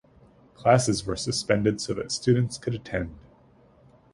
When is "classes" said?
0.55-1.05